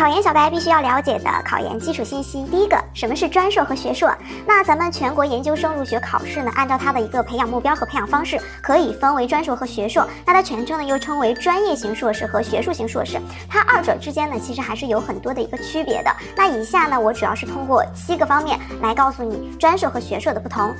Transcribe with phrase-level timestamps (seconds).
[0.00, 4.10] 考研小白必须要了解的考研基础信息，第一个，什么是专硕和学硕？
[4.46, 10.08] 那咱们全国研究生入学考试呢，按照它的一个培养目标和培养方式，可以分为专硕和学硕。
[10.24, 13.20] 那它全称呢又称为专业型硕士和学术型硕士。
[13.46, 16.10] 它二者之间呢，其实还是有很多的一个区别的。
[16.34, 20.74] 那以下呢，我主要是通过七个方面来告诉你专硕和学硕的不同。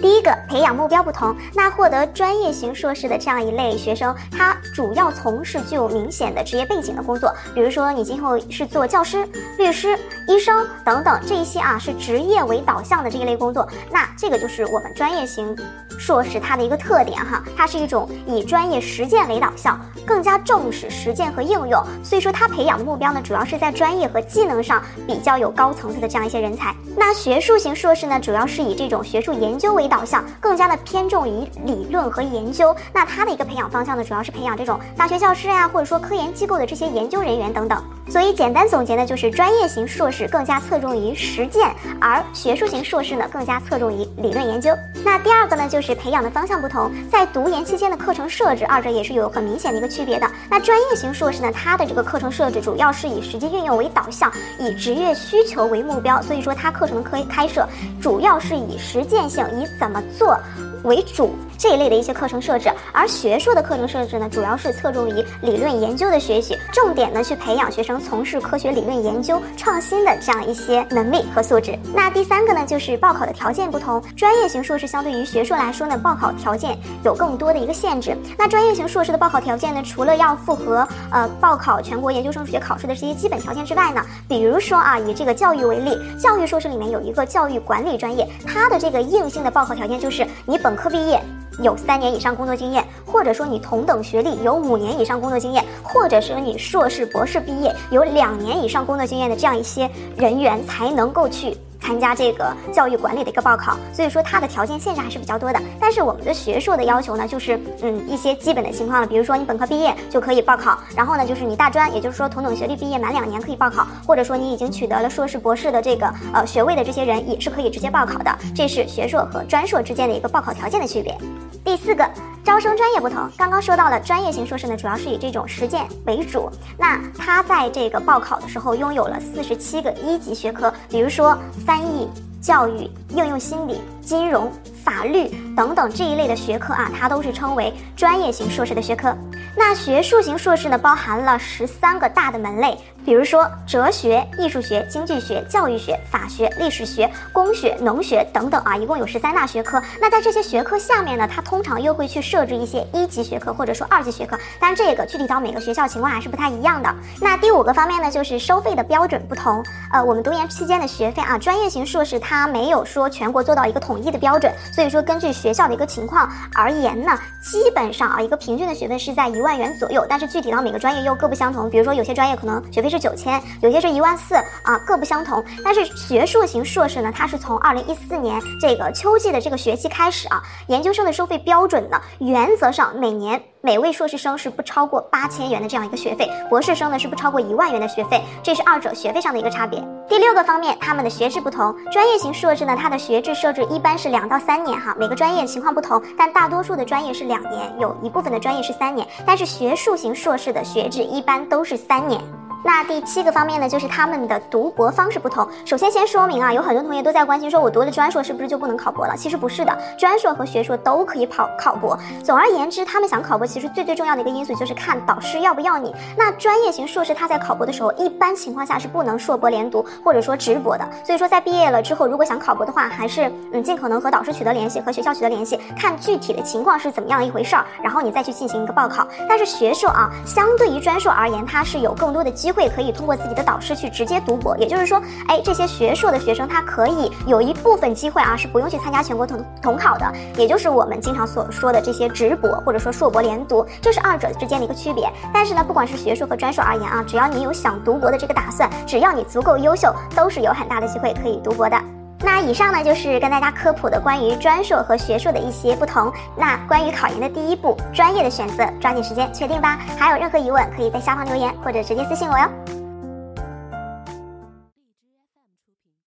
[0.00, 9.26] 第一个培养目标不同，那获得专业型硕士的这样一类学生，他主要从事具有明显的职业背景的工作，比如说你今后是做教师、
[9.58, 15.56] 律师、医生等等这一些啊，是职业为导向的这一类工作，那这个就是我们专业型
[15.98, 26.74] 硕士它的一个特点哈，它是一种以专业实践为导向，更加重视实践和应用，所以说它培养的目标呢，主要是在专业和技能上比较有高层次的这样一些人才。
[26.96, 37.82] 那学术型硕士呢，主要是以这种学术研究为导向更加的偏重于理论和研究，那它的一个培养方向呢，主要是培养这种大学教师呀，或者说科研机构的这些研究人员等等。
[38.08, 44.70] 所以简单总结呢，就是专业型硕士更加侧重于实践，而学术型硕士呢更加侧重于理论研究。
[45.04, 50.28] 那第二个呢，就是是培养的方向不同，在读研期间的课程设置，二者也是有很明显的一个区别的。
[50.50, 57.68] 那专业型硕士呢，它的这个课程设置主要是以实际运用为导向，以职业需求为目标，所以说它课程的开开设
[58.02, 60.36] 主要是以实践性，以怎么做。
[60.84, 71.76] 为主这一类的一些课程设置，而学硕的课程设置呢，主要是侧重于理论研究的学习，重点呢去培养学生从事科学理论研究创新的这样一些能力和素质。
[71.92, 78.16] 那第三个呢，就是报考的条件不同，专业型硕士相对于学硕来说呢，报考条件有更多的一个限制。
[78.38, 91.20] 那专业型硕士的报考条件呢，除了要符合呃报考全国研究生入学考试的这些基本条件之外呢，比如说啊，以这个教育为例，教育硕士里面有一个教育管理专业，它的这个硬性的报考条件就是你本科毕业
[91.62, 101.56] 有三年以上工作经验，或者说你同等学历有五年以上工作经验，或者是你硕士、博士毕业有两年以上工作经验的这样一些人员，才能够去。
[101.86, 105.62] 参加这个教育管理的一个报考，所以说它的条件限制还是比较多的。
[105.80, 118.36] 但是我们的学硕的要求呢，就是嗯一些基本的情况了，比如说你本科毕业就可以报考，然后呢就是你大专，也就是说同等学历毕业满两年可以报考，或者说你已经取得了硕士、博士的这个呃学位的这些人也是可以直接报考的。
[118.52, 121.16] 这是学硕和专硕之间的一个报考条件的区别。
[121.64, 122.04] 第四个。
[122.46, 126.48] 招生专业不同，刚刚说到了专业型硕士呢，主要是以这种实践为主。
[126.78, 131.36] 那他在这个报考的时候，拥有了四十七个一级学科，比如说
[131.66, 132.08] 三翻译、
[132.40, 134.50] 教育、应用心理、金融、
[134.82, 139.14] 法律等等这一类的学科啊，它都是称为专业型硕士的学科。
[139.54, 142.78] 那学术型硕士呢，包含了十三个大的门类。
[143.06, 149.80] 比如说哲学、艺术学、经济学、教育学、法学、历史学、工学、农学等等啊，一共有十三大学科。
[150.00, 154.36] 那在这些学科下面呢，它通常又会去设置一些一级学科或者说二级学科。
[154.58, 156.92] 当然，这个具体到每个学校情况还是不太一样的。
[157.20, 159.64] 那第五个方面呢，就是收费的标准不同。
[159.92, 170.04] 呃，我们读研期间的学费啊，专业型硕士它没有说全国做到一个统一的标准，所以说根据学校的一个情况而言呢，基本上啊，一个平均的学费是在一万元左右。
[170.08, 171.70] 但是具体到每个专业又各不相同。
[171.70, 172.95] 比如说有些专业可能学费是。
[172.96, 174.34] 是九千，有些是一万四
[174.64, 175.44] 啊，各不相同。
[175.62, 189.82] 但是学术型硕士呢，它是从二零一四年这个秋季的这个学期开始啊，研究生的收费标准呢，原则上每年每位硕士生是不超过八千元的这样一个学费，博士生呢是不超过一万元的学费，这是二者学费上的一个差别。
[190.08, 202.22] 第六个方面，他们的学制不同，专业型硕士呢，它的学制设置一般是两到三年哈，每个专业情况不同，但大多数的专业是两年，有一部分的专业是三年，但是学术型硕士的学制一般都是三年。
[202.64, 205.46] 那第七个方面呢，就是他们的读博方式不同。
[205.64, 209.14] 首先先说明啊，有很多同学都在关心，说我读了专硕是不是就不能考博了？
[209.16, 211.96] 其实不是的，专硕和学硕都可以跑考博。
[212.24, 215.94] 总而言之，他们想考博，其实最最重要的一个因素就是看导师要不要你。
[216.16, 220.86] 那专业型硕士他在考博的时候，一般情况下是不能硕博连读或者说直博的。
[221.04, 229.06] 所以说在毕业了之后，如果想考博的话，还是嗯尽可能和导师取得联系，和学校取得联系，看具体的情况是怎么样一回事儿，然后你再去进行一个报考。
[229.28, 233.36] 但是学硕啊，相对于专硕而言，它是有更多的机会可以通过自己。
[233.36, 234.98] 的导师去直接读博，也就是说，
[235.28, 245.06] 哎，这些学硕的学生他可以有一部分机会啊，是不用去参加全国统统考的，也就是我们经常所说的这些直博或者说硕博连读，这是二者之间的一个区别。
[245.34, 251.95] 但是呢，不管是学硕和专硕而言啊，只要你有想读博的这个打算，只要你足够优秀，都是有很大的机会可以读博的。
[252.20, 256.12] 那以上呢就是跟大家科普的关于专硕和学硕的一些不同。
[256.36, 259.78] 那关于考研的第一步，专业的选择，抓紧时间确定吧。
[259.98, 262.48] 还有任何疑问，可以在下方留言或者直接私信我哟。